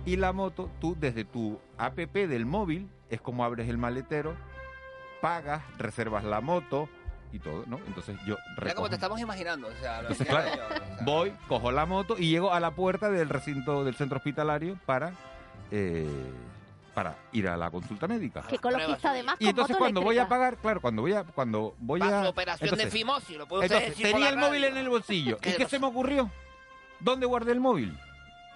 [0.06, 4.36] y la moto, tú desde tu app del móvil, es como abres el maletero,
[5.22, 6.90] pagas, reservas la moto
[7.34, 7.80] y todo, ¿no?
[7.88, 9.68] Entonces yo recojo- te estamos imaginando.
[9.68, 10.98] O sea, lo Entonces, que claro, hago yo, o sea.
[11.06, 15.14] voy, cojo la moto y llego a la puerta del recinto del centro hospitalario para,
[15.72, 16.08] eh,
[16.94, 18.42] para ir a la consulta médica.
[18.44, 22.02] Que ecologista además Y entonces cuando voy a pagar, claro, cuando voy a cuando voy
[22.02, 25.38] a operación de entonces- fimosis, lo usted entonces, decir tenía el móvil en el bolsillo.
[25.38, 26.30] ¿Qué ¿Y qué se me ocurrió?
[27.00, 27.98] ¿Dónde guardé el móvil?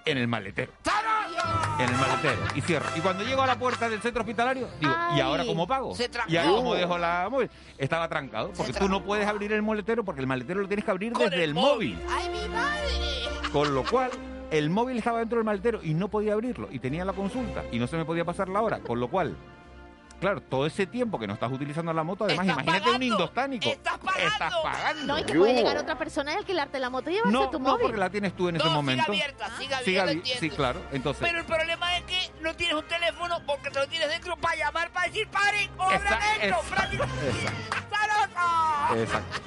[0.05, 0.71] En el maletero.
[1.79, 2.41] En el maletero.
[2.55, 2.85] Y cierro.
[2.95, 5.93] Y cuando llego a la puerta del centro hospitalario, digo, ¿y ahora cómo pago?
[5.93, 6.31] Se trancó.
[6.31, 7.49] ¿Y ahora cómo dejo la móvil?
[7.77, 8.51] Estaba trancado.
[8.55, 11.43] Porque tú no puedes abrir el maletero porque el maletero lo tienes que abrir desde
[11.43, 11.99] el móvil.
[12.09, 13.51] ¡Ay, mi madre!
[13.51, 14.11] Con lo cual,
[14.51, 16.69] el móvil estaba dentro del maletero y no podía abrirlo.
[16.71, 18.79] Y tenía la consulta y no se me podía pasar la hora.
[18.79, 19.35] Con lo cual,
[20.19, 23.69] claro, todo ese tiempo que no estás utilizando la moto, además, Estás imagínate un indostánico.
[23.69, 24.27] Estás pagando.
[24.27, 25.05] Estás pagando.
[25.05, 27.59] No, y que puede llegar otra persona y alquilarte la moto y llevarse No, tu
[27.59, 27.81] no, móvil.
[27.83, 29.03] porque la tienes tú en ese No, momento.
[29.05, 30.81] siga abierta, siga Siga abierta, sí, claro.
[30.91, 34.35] Entonces, Pero el problema es que no tienes un teléfono porque te lo tienes dentro
[34.37, 36.59] para llamar, para decir paren o abran Esa- esto.
[36.61, 37.29] esa- prácticamente.
[37.29, 37.77] exacto.
[37.77, 39.01] ¡Está loco!
[39.01, 39.39] exacto.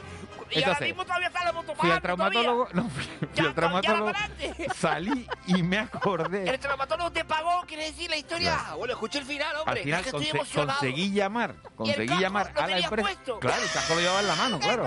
[0.50, 3.44] Y ahora Entonces, mismo todavía está la moto Fui al traumatólogo, no, fui, fui Ya,
[3.44, 4.12] al traumatólogo,
[4.74, 6.48] salí y me acordé.
[6.50, 8.54] El traumatólogo te pagó, quiere decir la historia.
[8.54, 8.68] Claro.
[8.70, 9.72] Ah, Bueno, escuché el final, hombre.
[9.72, 10.78] Al final es que estoy conse- emocionado.
[10.80, 13.08] conseguí llamar, conseguí llamar a la empresa.
[13.08, 13.38] puesto?
[13.40, 14.82] Claro, el casco lo llevaba en la mano, claro.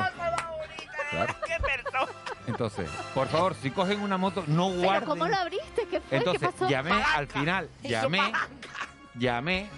[1.10, 1.36] Claro.
[1.46, 2.12] ¡Qué persona!
[2.48, 5.10] Entonces, por favor, si cogen una moto, no Pero guarden.
[5.10, 5.86] ¿cómo lo abriste?
[5.90, 6.18] ¿Qué fue?
[6.18, 6.70] Entonces, ¿Qué pasó?
[6.70, 8.32] llamé al final, llamé,
[9.16, 9.70] llamé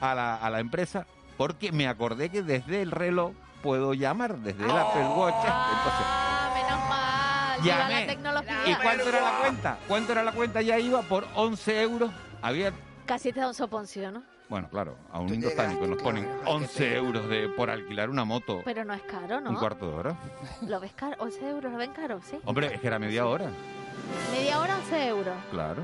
[0.00, 4.64] a la, a la empresa porque me acordé que desde el reloj puedo llamar, desde
[4.64, 5.34] el Apple Watch.
[5.36, 7.60] Entonces, Ah, menos mal.
[7.62, 8.00] Viva Llamé.
[8.00, 8.56] la tecnología.
[8.66, 9.78] ¿y cuánto era la cuenta?
[9.88, 10.62] ¿Cuánto era la cuenta?
[10.62, 12.10] Ya iba por 11 euros.
[12.42, 12.72] Había,
[13.06, 14.22] Casi te da un soponcio, ¿no?
[14.48, 18.84] bueno, claro, a un indostánico nos ponen 11 euros de, por alquilar una moto Pero
[18.84, 19.50] no es caro, ¿no?
[19.50, 20.16] un cuarto de hora.
[20.66, 21.14] ¿Lo ves caro?
[21.20, 22.20] 11 euros, ¿lo ven caro?
[22.28, 22.36] Sí.
[22.44, 23.46] Hombre, es que era media hora,
[24.32, 25.34] Media hora, 11 euros.
[25.52, 25.82] claro.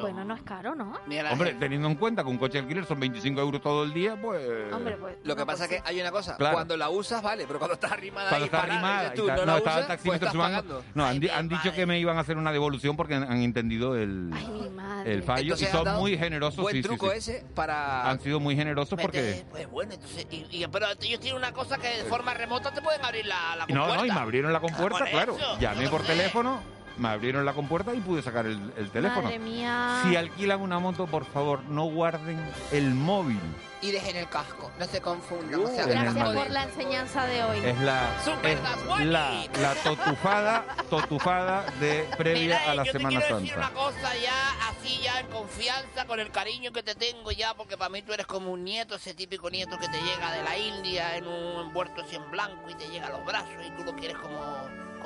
[0.00, 0.94] Bueno, no es caro, ¿no?
[1.30, 4.16] Hombre, teniendo en cuenta que un coche de alquiler son 25 euros todo el día,
[4.20, 4.72] pues...
[4.72, 5.16] Hombre, pues.
[5.24, 6.54] Lo que pasa es que hay una cosa, Claro.
[6.54, 9.20] cuando la usas, vale, pero cuando estás arrimada Cuando ahí está parada, arrimada dices y
[9.20, 9.36] tú, tal.
[9.36, 10.62] no, no, la estaba el usas, pues taxímetro estás sumando.
[10.62, 10.84] pagando.
[10.94, 13.42] No, han, di- han dicho que me iban a hacer una devolución porque han, han
[13.42, 15.12] entendido el, mi madre.
[15.12, 16.62] el fallo Entonces y han son dado muy generosos.
[16.62, 17.16] Buen sí, sí, truco sí.
[17.18, 18.08] ese para...
[18.10, 19.20] Han sido muy generosos porque...
[19.22, 20.26] Vete, Pues bueno, entonces.
[20.30, 23.56] Y, y- pero ellos tienen una cosa que de forma remota te pueden abrir la,
[23.56, 23.96] la No, compuerta.
[23.96, 25.36] no, y me abrieron la compuerta, por claro.
[25.36, 26.06] eso, Llamé yo por sé.
[26.08, 26.60] teléfono,
[26.98, 29.22] me abrieron la compuerta y pude sacar el, el teléfono.
[29.22, 30.00] Madre mía.
[30.04, 32.38] Si alquilan una moto, por favor, no guarden
[32.72, 33.40] el móvil.
[33.80, 35.60] Y dejen el casco, no se confundan.
[35.60, 37.58] o sea, Gracias por la enseñanza de hoy.
[37.64, 38.10] Es la,
[38.44, 43.54] es la, la totufada, totufada de previa Mira, a la yo Semana te quiero decir
[43.54, 43.70] Santa.
[43.70, 47.76] una cosa ya, así ya en confianza, con el cariño que te tengo ya, porque
[47.76, 50.56] para mí tú eres como un nieto, ese típico nieto que te llega de la
[50.56, 53.82] India en un envuelto así en blanco y te llega a los brazos y tú
[53.82, 54.38] lo quieres como,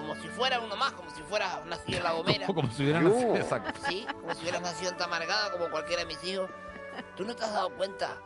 [0.07, 2.47] como si fuera uno más, como si fuera nacido en La Gomera.
[2.47, 3.81] Como si hubieran nacido, exacto.
[3.89, 6.49] Sí, como si hubieras nacido en Tamargada, como cualquiera de mis hijos.
[7.17, 8.17] ¿Tú no te has dado cuenta?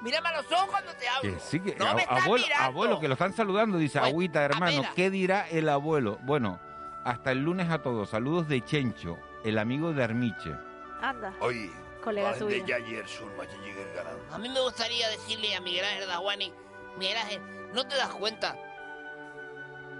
[0.00, 1.32] Mírame a los ojos cuando te hablo.
[1.34, 2.64] Que sí, que No me estás abuelo, mirando.
[2.66, 4.92] abuelo, que lo están saludando, dice Bueno, Agüita, hermano, espera.
[4.94, 6.18] ¿qué dirá el abuelo?
[6.22, 6.60] Bueno,
[7.04, 8.10] hasta el lunes a todos.
[8.10, 10.54] Saludos de Chencho, el amigo de Armiche.
[11.02, 11.32] Anda.
[11.40, 11.72] Oye,
[12.04, 14.34] Colega ganando.
[14.34, 16.52] A mí me gustaría decirle a Miguel Ángel Dahuani,
[16.96, 17.40] Miguel Ángel,
[17.74, 18.56] ¿no te das cuenta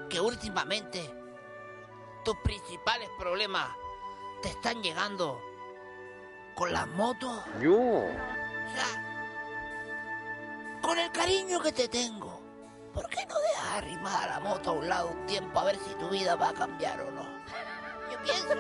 [0.09, 1.15] que últimamente
[2.25, 3.69] tus principales problemas
[4.43, 5.41] te están llegando
[6.55, 7.43] con las motos?
[7.61, 7.77] Yo.
[7.77, 9.09] O sea,
[10.83, 12.41] con el cariño que te tengo,
[12.95, 15.95] ¿por qué no dejas arrimada la moto a un lado un tiempo a ver si
[15.95, 17.23] tu vida va a cambiar o no?
[18.11, 18.55] Yo pienso,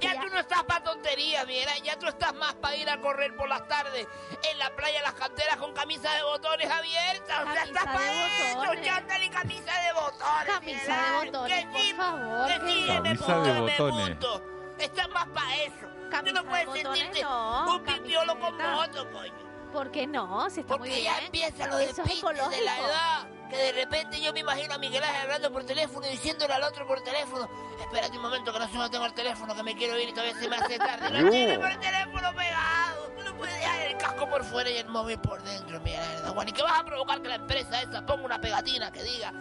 [0.00, 3.34] Ya, tú no estás para tonterías, mira, ya tú estás más para ir a correr
[3.36, 4.06] por las tardes
[4.50, 7.40] en la playa Las Canteras con camisa de botones abiertas.
[7.40, 8.86] O sea, estás Camisa de para eso, botones.
[8.86, 10.46] chándal y camisa de botones.
[10.46, 11.20] Camisa mira.
[11.20, 12.46] de botones, por sí, favor.
[12.48, 13.02] que que sí, no.
[13.02, 14.08] me Camisa de punto, me botones.
[14.10, 14.42] punto.
[14.78, 15.86] Estás más para eso.
[15.86, 19.48] tú Camisa no de puedes botones, sentirte no, un pipiolo con moto, coño.
[19.72, 20.48] ¿Por qué no?
[20.50, 21.14] Si está muy Porque bien.
[21.14, 23.28] ya empieza lo de Eso es de la edad.
[23.48, 26.62] Que de repente yo me imagino a Miguel Ángel hablando por teléfono y diciéndole al
[26.62, 27.48] otro por teléfono,
[27.80, 30.34] espérate un momento que no no tengo el teléfono, que me quiero ir y todavía
[30.34, 31.22] se me hace tarde.
[31.22, 33.08] No tiene por el teléfono pegado.
[33.16, 36.22] Tú no puedes dejar el casco por fuera y el móvil por dentro, Miguel Ángel
[36.22, 36.52] Daguani.
[36.52, 39.32] ¿Qué vas a provocar que la empresa esa ponga una pegatina que diga,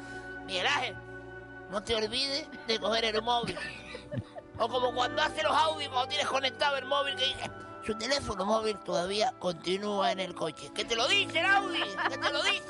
[0.46, 0.96] Miguel Ángel,
[1.70, 3.60] no te olvides de coger el móvil?
[4.60, 7.52] O como cuando hace los audios, cuando tienes conectado el móvil, que dice,
[7.86, 10.72] su teléfono móvil todavía continúa en el coche.
[10.74, 12.64] Que te lo dice el Audi, que te lo dice.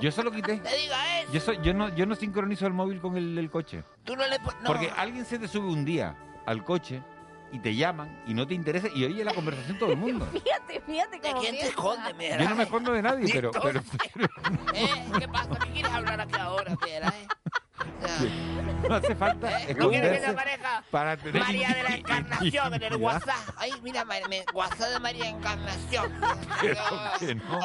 [0.00, 0.56] Yo eso lo quité.
[0.62, 1.32] te diga eso.
[1.32, 3.84] Yo, so- yo, no, yo no sincronizo el móvil con el, el coche.
[4.04, 4.44] Tú no le no.
[4.64, 7.02] Porque alguien se te sube un día al coche
[7.52, 10.26] y te llaman y no te interesa y oye la conversación todo el mundo.
[10.32, 13.50] Fíjate, fíjate ¿De cómo quién te escondes, Miguel Yo no me escondo de nadie, pero,
[13.62, 13.80] pero,
[14.74, 15.04] ¿Eh?
[15.18, 15.50] ¿Qué pasa?
[15.64, 16.74] ¿Qué quieres hablar aquí ahora?
[16.74, 18.28] O sea,
[18.88, 22.74] no hace falta ¿No quieres que te esconderse aparezca para tener María de la Encarnación
[22.74, 22.96] en el.
[22.96, 23.54] WhatsApp?
[23.56, 26.12] Ay, mira, me- WhatsApp de María Encarnación.
[26.60, 26.82] Pero
[27.18, 27.60] que no.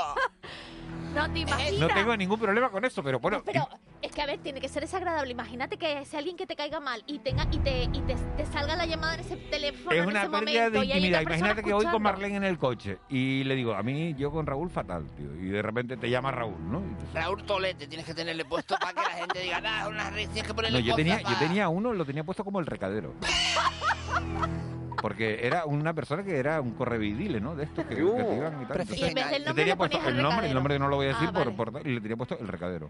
[1.14, 1.80] No te imaginas.
[1.80, 3.42] No tengo ningún problema con eso, pero bueno.
[3.46, 3.68] Pero
[4.02, 5.32] es que, a ver, tiene que ser desagradable.
[5.32, 8.46] Imagínate que sea alguien que te caiga mal y tenga y te, y te, te
[8.48, 11.22] salga la llamada en ese teléfono Es en una ese pérdida momento de intimidad.
[11.22, 12.02] Imagínate que voy con.
[12.02, 15.36] Marlene en el coche y le digo, a mí yo con Raúl fatal, tío.
[15.36, 16.80] Y de repente te llama Raúl, ¿no?
[16.80, 20.30] Entonces- Raúl Tolete tienes que tenerle puesto para que la gente diga, nada, una red,
[20.30, 23.14] tienes que ponerle No, yo tenía, yo tenía uno, lo tenía puesto como el recadero.
[25.02, 27.56] Porque era una persona que era un correvidile, ¿no?
[27.56, 28.86] De estos que, que te iban y tal.
[28.98, 30.76] Y en vez del le nombre tenía le puesto ponías el el nombre, el nombre
[30.76, 31.52] que no lo voy a Ah, decir vale.
[31.52, 32.90] por, por y le tenía puesto el recadero.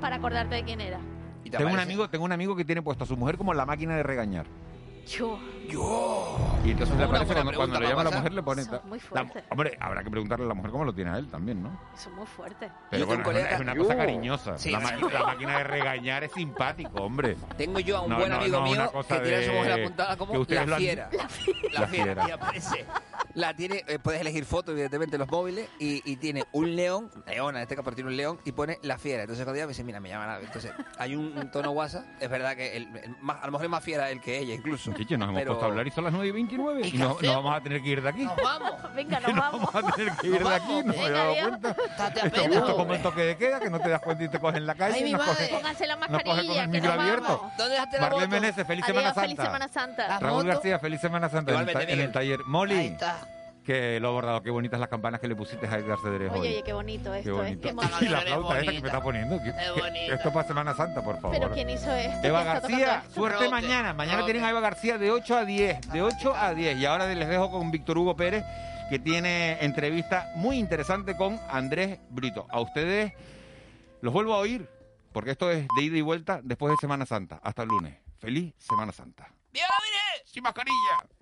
[0.00, 0.98] Para acordarte de quién era.
[1.50, 3.96] Tengo un amigo, tengo un amigo que tiene puesto a su mujer como la máquina
[3.96, 4.46] de regañar.
[5.06, 5.38] Yo.
[6.64, 8.62] Y entonces le buena cuando, cuando le llama a la mujer le pone.
[8.62, 9.44] Es muy la- fuerte.
[9.50, 11.70] hombre, habrá que preguntarle a la mujer cómo lo tiene a él también, ¿no?
[11.94, 12.70] Eso es muy fuerte.
[12.90, 13.98] Pero bueno, es una, colega- es una cosa Yo.
[13.98, 14.58] cariñosa.
[14.58, 14.84] Sí, la, sí.
[14.84, 17.36] máquina, la máquina de regañar es simpático, hombre.
[17.56, 19.58] Tengo yo a un No, buen no, amigo no, mío que tiene a su de-
[19.58, 21.10] mujer apuntada como ustedes lo la fiera.
[21.72, 22.28] La fiera.
[22.28, 22.86] Y aparece
[23.34, 27.58] La tiene, eh, puedes elegir foto, evidentemente, los móviles, y, y tiene un león, leona
[27.58, 29.22] en este caso, pero tiene un león, y pone la fiera.
[29.22, 30.40] Entonces cuando ella me dice, mira, me llama la...
[30.40, 33.64] Entonces, hay un, un tono WhatsApp, es verdad que el, el más- a lo mejor
[33.66, 34.92] es más fiera él que ella, incluso.
[34.92, 36.98] Chiche, nos hemos Pero- puesto a hablar y son las 9 y 29 y, qué
[36.98, 37.22] no, hacemos?
[37.22, 38.24] no vamos a tener que ir de aquí.
[38.24, 38.72] Nos vamos.
[38.94, 39.72] Venga, nos vamos.
[39.72, 41.76] Vamos a tener que ir de aquí, no me he dado cuenta.
[42.24, 44.56] Esto justo como el toque de queda, que no te das cuenta y te cogen
[44.58, 44.94] en la calle.
[44.96, 45.46] Ay, mi nos madre.
[45.48, 47.50] cogen- Pónganse la nos mascarilla, el que micro nos abierto.
[47.56, 48.26] ¿Dónde dejaste la Marlene?
[48.28, 49.44] Menezes, feliz Semana feliz Santa.
[49.44, 50.18] Semana Santa.
[50.18, 50.44] Raúl.
[50.46, 52.40] García, feliz Semana Santa en el, taller.
[52.46, 53.21] Molly, Ahí está.
[53.62, 56.40] Que lo he bordado, qué bonitas las campanas que le pusiste a Edgar Cedrés Oye,
[56.40, 57.56] oye, qué bonito Qué esto, ¿eh?
[57.56, 57.68] bonito.
[57.68, 59.38] Qué Y la flauta esa que me está poniendo.
[59.42, 61.38] que- Es que- esto para Semana Santa, por favor.
[61.38, 62.26] Pero ¿quién hizo esto?
[62.26, 63.94] Eva ¿Quién está tocando García, suerte Roque, mañana.
[63.94, 64.32] Mañana Roque.
[64.32, 65.80] tienen a Eva García de 8 a 10.
[65.92, 66.76] De 8 a 10.
[66.78, 68.44] Y ahora les dejo con Víctor Hugo Pérez,
[68.90, 72.46] que tiene entrevista muy interesante con Andrés Brito.
[72.50, 73.12] A ustedes
[74.00, 74.68] los vuelvo a oír,
[75.12, 77.40] porque esto es de ida y vuelta después de Semana Santa.
[77.42, 77.96] Hasta el lunes.
[78.18, 79.28] Feliz Semana Santa.
[79.52, 80.26] ¡Viva la Virgen!
[80.32, 81.21] ¡Sin mascarilla!